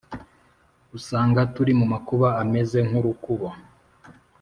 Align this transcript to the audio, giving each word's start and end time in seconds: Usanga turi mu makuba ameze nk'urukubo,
Usanga 0.97 1.39
turi 1.53 1.73
mu 1.79 1.85
makuba 1.93 2.27
ameze 2.41 2.77
nk'urukubo, 2.87 3.47